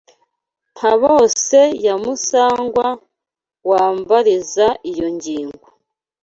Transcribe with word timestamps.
Mpabose 0.73 1.59
ya 1.85 1.93
Musangwa 2.03 2.87
wambariza 3.69 4.67
iyo 4.91 5.07
ngingo 5.15 5.65